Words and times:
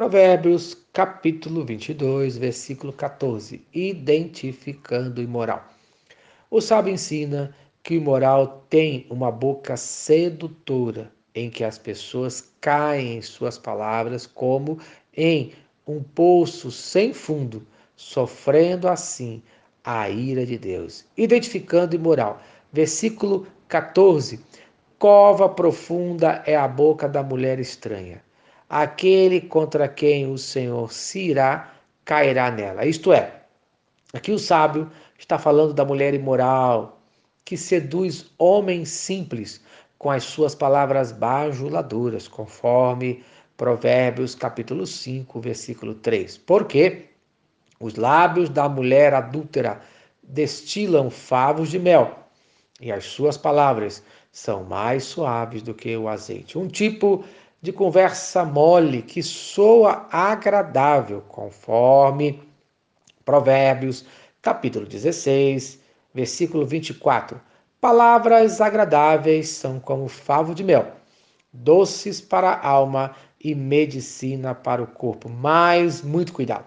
Provérbios, 0.00 0.74
capítulo 0.94 1.62
22, 1.62 2.38
versículo 2.38 2.90
14. 2.90 3.62
Identificando 3.70 5.20
o 5.20 5.22
imoral. 5.22 5.62
O 6.50 6.58
sábio 6.58 6.94
ensina 6.94 7.54
que 7.82 7.92
o 7.92 7.96
imoral 7.98 8.64
tem 8.70 9.06
uma 9.10 9.30
boca 9.30 9.76
sedutora, 9.76 11.12
em 11.34 11.50
que 11.50 11.62
as 11.62 11.76
pessoas 11.76 12.50
caem 12.62 13.18
em 13.18 13.20
suas 13.20 13.58
palavras 13.58 14.26
como 14.26 14.78
em 15.14 15.52
um 15.86 16.02
poço 16.02 16.70
sem 16.70 17.12
fundo, 17.12 17.66
sofrendo 17.94 18.88
assim 18.88 19.42
a 19.84 20.08
ira 20.08 20.46
de 20.46 20.56
Deus. 20.56 21.04
Identificando 21.14 21.94
o 21.94 22.00
imoral. 22.00 22.40
Versículo 22.72 23.46
14. 23.68 24.40
Cova 24.98 25.46
profunda 25.46 26.42
é 26.46 26.56
a 26.56 26.66
boca 26.66 27.06
da 27.06 27.22
mulher 27.22 27.60
estranha 27.60 28.22
aquele 28.70 29.40
contra 29.40 29.88
quem 29.88 30.30
o 30.30 30.38
Senhor 30.38 30.92
se 30.92 31.18
irá 31.30 31.74
cairá 32.04 32.52
nela. 32.52 32.86
Isto 32.86 33.12
é, 33.12 33.42
aqui 34.12 34.30
o 34.30 34.38
sábio 34.38 34.88
está 35.18 35.38
falando 35.38 35.74
da 35.74 35.84
mulher 35.84 36.14
imoral 36.14 37.00
que 37.44 37.56
seduz 37.56 38.30
homens 38.38 38.88
simples 38.88 39.60
com 39.98 40.08
as 40.08 40.22
suas 40.22 40.54
palavras 40.54 41.10
bajuladoras, 41.10 42.28
conforme 42.28 43.24
Provérbios 43.56 44.34
capítulo 44.34 44.86
5, 44.86 45.40
versículo 45.40 45.94
3. 45.94 46.38
Porque 46.38 47.06
os 47.80 47.96
lábios 47.96 48.48
da 48.48 48.68
mulher 48.68 49.12
adúltera 49.12 49.80
destilam 50.22 51.10
favos 51.10 51.70
de 51.70 51.78
mel, 51.78 52.18
e 52.80 52.90
as 52.92 53.04
suas 53.04 53.36
palavras 53.36 54.02
são 54.32 54.64
mais 54.64 55.04
suaves 55.04 55.60
do 55.60 55.74
que 55.74 55.94
o 55.96 56.08
azeite. 56.08 56.56
Um 56.56 56.68
tipo 56.68 57.24
de 57.62 57.72
conversa 57.72 58.44
mole 58.44 59.02
que 59.02 59.22
soa 59.22 60.06
agradável, 60.10 61.20
conforme 61.22 62.42
Provérbios, 63.24 64.06
capítulo 64.40 64.86
16, 64.86 65.78
versículo 66.14 66.66
24. 66.66 67.40
Palavras 67.80 68.60
agradáveis 68.60 69.48
são 69.48 69.78
como 69.78 70.08
favo 70.08 70.54
de 70.54 70.64
mel, 70.64 70.92
doces 71.52 72.20
para 72.20 72.50
a 72.50 72.66
alma 72.66 73.14
e 73.42 73.54
medicina 73.54 74.54
para 74.54 74.82
o 74.82 74.86
corpo. 74.86 75.28
Mas 75.28 76.02
muito 76.02 76.32
cuidado. 76.32 76.66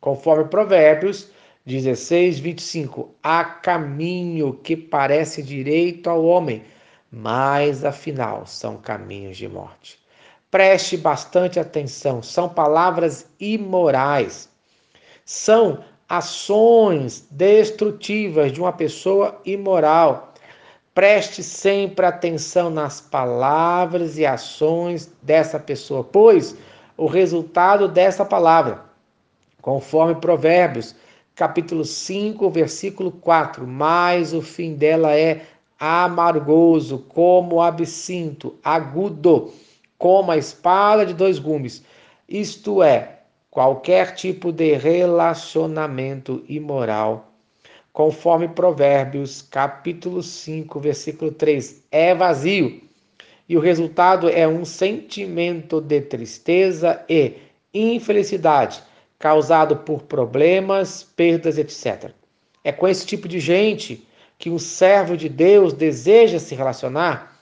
Conforme 0.00 0.44
Provérbios 0.44 1.30
16, 1.66 2.40
25. 2.40 3.14
Há 3.22 3.44
caminho 3.44 4.52
que 4.54 4.76
parece 4.76 5.42
direito 5.42 6.10
ao 6.10 6.24
homem, 6.24 6.62
mas 7.10 7.84
afinal 7.84 8.46
são 8.46 8.76
caminhos 8.76 9.36
de 9.36 9.48
morte. 9.48 10.03
Preste 10.54 10.96
bastante 10.96 11.58
atenção, 11.58 12.22
são 12.22 12.48
palavras 12.48 13.26
imorais. 13.40 14.48
São 15.24 15.80
ações 16.08 17.26
destrutivas 17.28 18.52
de 18.52 18.60
uma 18.60 18.72
pessoa 18.72 19.40
imoral. 19.44 20.32
Preste 20.94 21.42
sempre 21.42 22.06
atenção 22.06 22.70
nas 22.70 23.00
palavras 23.00 24.16
e 24.16 24.24
ações 24.24 25.10
dessa 25.20 25.58
pessoa, 25.58 26.04
pois 26.04 26.56
o 26.96 27.06
resultado 27.06 27.88
dessa 27.88 28.24
palavra, 28.24 28.80
conforme 29.60 30.14
Provérbios, 30.14 30.94
capítulo 31.34 31.84
5, 31.84 32.48
versículo 32.48 33.10
4, 33.10 33.66
mas 33.66 34.32
o 34.32 34.40
fim 34.40 34.74
dela 34.74 35.16
é 35.16 35.42
amargoso, 35.80 37.04
como 37.08 37.60
absinto, 37.60 38.54
agudo 38.62 39.52
como 40.04 40.30
a 40.30 40.36
espada 40.36 41.06
de 41.06 41.14
dois 41.14 41.38
gumes, 41.38 41.82
isto 42.28 42.82
é, 42.82 43.20
qualquer 43.50 44.14
tipo 44.14 44.52
de 44.52 44.74
relacionamento 44.74 46.44
imoral. 46.46 47.32
Conforme 47.90 48.48
Provérbios, 48.48 49.40
capítulo 49.40 50.22
5, 50.22 50.78
versículo 50.78 51.32
3, 51.32 51.84
é 51.90 52.14
vazio. 52.14 52.82
E 53.48 53.56
o 53.56 53.60
resultado 53.60 54.28
é 54.28 54.46
um 54.46 54.62
sentimento 54.62 55.80
de 55.80 56.02
tristeza 56.02 57.02
e 57.08 57.36
infelicidade 57.72 58.82
causado 59.18 59.74
por 59.74 60.02
problemas, 60.02 61.02
perdas, 61.02 61.56
etc. 61.56 62.10
É 62.62 62.70
com 62.70 62.86
esse 62.86 63.06
tipo 63.06 63.26
de 63.26 63.40
gente 63.40 64.06
que 64.36 64.50
um 64.50 64.58
servo 64.58 65.16
de 65.16 65.30
Deus 65.30 65.72
deseja 65.72 66.38
se 66.38 66.54
relacionar 66.54 67.33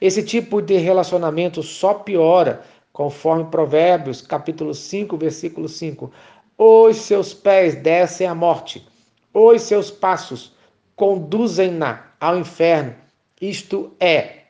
esse 0.00 0.22
tipo 0.22 0.62
de 0.62 0.78
relacionamento 0.78 1.62
só 1.62 1.92
piora, 1.92 2.62
conforme 2.92 3.50
Provérbios, 3.50 4.22
capítulo 4.22 4.74
5, 4.74 5.16
versículo 5.16 5.68
5. 5.68 6.10
Os 6.56 6.96
seus 6.96 7.34
pés 7.34 7.74
descem 7.74 8.26
à 8.26 8.34
morte, 8.34 8.86
os 9.34 9.62
seus 9.62 9.90
passos 9.90 10.54
conduzem-na 10.96 12.12
ao 12.18 12.38
inferno. 12.38 12.94
Isto 13.40 13.92
é, 14.00 14.44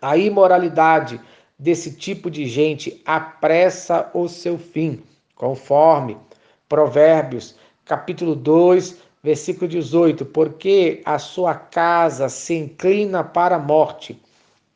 a 0.00 0.16
imoralidade 0.16 1.20
desse 1.58 1.94
tipo 1.94 2.30
de 2.30 2.46
gente 2.46 3.02
apressa 3.04 4.10
o 4.14 4.28
seu 4.28 4.58
fim, 4.58 5.02
conforme 5.34 6.16
Provérbios, 6.68 7.54
capítulo 7.84 8.34
2, 8.34 8.96
versículo 9.22 9.68
18, 9.68 10.24
porque 10.24 11.02
a 11.04 11.18
sua 11.18 11.54
casa 11.54 12.28
se 12.28 12.54
inclina 12.54 13.22
para 13.22 13.56
a 13.56 13.58
morte 13.58 14.20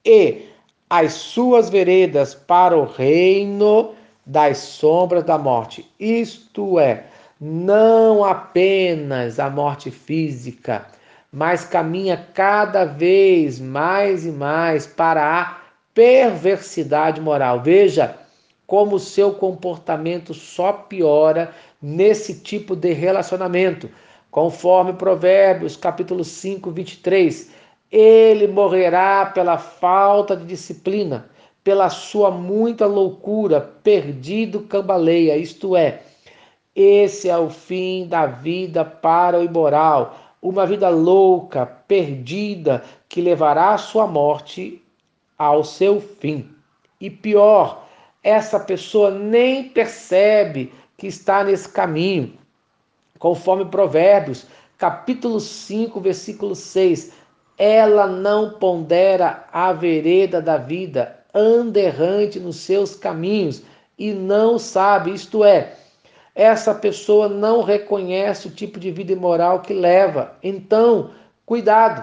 e 0.04 0.46
as 0.88 1.12
suas 1.12 1.70
veredas 1.70 2.34
para 2.34 2.76
o 2.76 2.84
reino 2.84 3.94
das 4.26 4.58
sombras 4.58 5.24
da 5.24 5.38
morte. 5.38 5.88
Isto 5.98 6.78
é, 6.78 7.04
não 7.40 8.24
apenas 8.24 9.38
a 9.38 9.48
morte 9.48 9.90
física, 9.90 10.86
mas 11.32 11.64
caminha 11.64 12.26
cada 12.34 12.84
vez 12.84 13.60
mais 13.60 14.26
e 14.26 14.30
mais 14.30 14.86
para 14.86 15.40
a 15.40 15.58
perversidade 15.94 17.20
moral. 17.20 17.60
Veja 17.62 18.16
como 18.66 18.96
o 18.96 19.00
seu 19.00 19.32
comportamento 19.34 20.32
só 20.32 20.72
piora 20.72 21.52
nesse 21.82 22.40
tipo 22.40 22.76
de 22.76 22.92
relacionamento. 22.92 23.90
Conforme 24.30 24.92
Provérbios, 24.92 25.76
capítulo 25.76 26.24
5, 26.24 26.70
23, 26.70 27.50
ele 27.90 28.46
morrerá 28.46 29.26
pela 29.26 29.58
falta 29.58 30.36
de 30.36 30.44
disciplina, 30.44 31.28
pela 31.64 31.90
sua 31.90 32.30
muita 32.30 32.86
loucura, 32.86 33.60
perdido 33.82 34.60
cambaleia, 34.60 35.36
isto 35.36 35.76
é, 35.76 36.02
esse 36.74 37.28
é 37.28 37.36
o 37.36 37.50
fim 37.50 38.06
da 38.06 38.26
vida 38.26 38.84
para 38.84 39.38
o 39.38 39.44
imoral, 39.44 40.16
uma 40.40 40.64
vida 40.64 40.88
louca, 40.88 41.66
perdida, 41.66 42.84
que 43.08 43.20
levará 43.20 43.74
a 43.74 43.78
sua 43.78 44.06
morte 44.06 44.82
ao 45.36 45.64
seu 45.64 46.00
fim. 46.00 46.48
E 47.00 47.10
pior, 47.10 47.86
essa 48.22 48.60
pessoa 48.60 49.10
nem 49.10 49.68
percebe 49.68 50.72
que 50.96 51.06
está 51.06 51.42
nesse 51.42 51.68
caminho. 51.68 52.34
Conforme 53.18 53.64
Provérbios, 53.64 54.46
capítulo 54.78 55.40
5, 55.40 56.00
versículo 56.00 56.54
6, 56.54 57.12
ela 57.62 58.06
não 58.06 58.54
pondera 58.54 59.44
a 59.52 59.70
vereda 59.70 60.40
da 60.40 60.56
vida, 60.56 61.18
anda 61.34 61.78
errante 61.78 62.40
nos 62.40 62.56
seus 62.56 62.96
caminhos 62.96 63.62
e 63.98 64.14
não 64.14 64.58
sabe, 64.58 65.12
isto 65.12 65.44
é, 65.44 65.74
essa 66.34 66.74
pessoa 66.74 67.28
não 67.28 67.62
reconhece 67.62 68.48
o 68.48 68.50
tipo 68.50 68.80
de 68.80 68.90
vida 68.90 69.12
imoral 69.12 69.60
que 69.60 69.74
leva. 69.74 70.38
Então, 70.42 71.10
cuidado, 71.44 72.02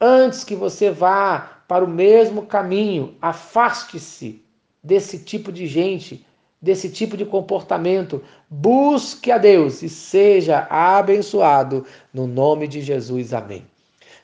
antes 0.00 0.42
que 0.42 0.54
você 0.54 0.90
vá 0.90 1.60
para 1.68 1.84
o 1.84 1.88
mesmo 1.88 2.46
caminho, 2.46 3.14
afaste-se 3.20 4.42
desse 4.82 5.18
tipo 5.18 5.52
de 5.52 5.66
gente, 5.66 6.24
desse 6.62 6.88
tipo 6.88 7.14
de 7.14 7.26
comportamento. 7.26 8.22
Busque 8.48 9.30
a 9.30 9.36
Deus 9.36 9.82
e 9.82 9.88
seja 9.90 10.66
abençoado 10.70 11.84
no 12.10 12.26
nome 12.26 12.66
de 12.66 12.80
Jesus. 12.80 13.34
Amém. 13.34 13.66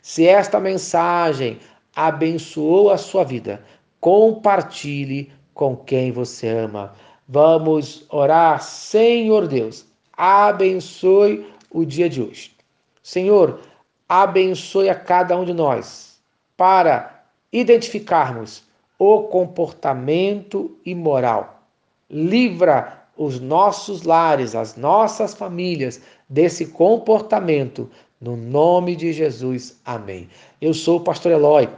Se 0.05 0.27
esta 0.27 0.61
mensagem 0.61 1.59
abençoou 1.97 2.91
a 2.91 2.99
sua 2.99 3.25
vida, 3.25 3.65
compartilhe 3.99 5.33
com 5.55 5.75
quem 5.75 6.13
você 6.13 6.47
ama. 6.47 6.93
Vamos 7.27 8.05
orar, 8.11 8.63
Senhor 8.63 9.49
Deus, 9.49 9.87
abençoe 10.15 11.51
o 11.71 11.87
dia 11.87 12.07
de 12.07 12.21
hoje. 12.21 12.55
Senhor, 13.03 13.61
abençoe 14.07 14.91
a 14.91 14.95
cada 14.95 15.39
um 15.39 15.45
de 15.47 15.55
nós 15.55 16.21
para 16.55 17.25
identificarmos 17.51 18.63
o 18.99 19.23
comportamento 19.23 20.77
imoral. 20.85 21.63
Livra 22.11 23.05
os 23.17 23.41
nossos 23.41 24.03
lares, 24.03 24.55
as 24.55 24.77
nossas 24.77 25.33
famílias 25.33 26.03
desse 26.29 26.67
comportamento 26.67 27.91
no 28.25 28.37
nome 28.37 28.97
de 28.97 29.13
Jesus, 29.13 29.79
amém. 29.85 30.29
Eu 30.59 30.73
sou 30.73 30.97
o 30.97 31.05
pastor 31.05 31.33
Eloy, 31.33 31.69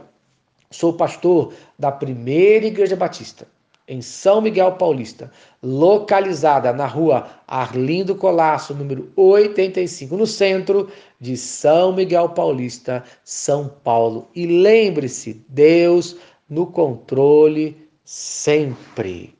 sou 0.70 0.92
pastor 0.92 1.52
da 1.76 1.90
primeira 1.90 2.66
Igreja 2.66 2.94
Batista 2.94 3.48
em 3.88 4.00
São 4.00 4.40
Miguel 4.40 4.72
Paulista, 4.72 5.30
localizada 5.62 6.72
na 6.72 6.86
rua 6.86 7.28
Arlindo 7.46 8.16
Colasso, 8.16 8.74
número 8.74 9.10
85, 9.16 10.16
no 10.16 10.26
centro 10.26 10.88
de 11.20 11.36
São 11.36 11.92
Miguel 11.92 12.30
Paulista, 12.30 13.04
São 13.24 13.68
Paulo. 13.84 14.28
E 14.34 14.46
lembre-se, 14.46 15.44
Deus 15.48 16.16
no 16.48 16.66
controle 16.66 17.76
sempre. 18.04 19.35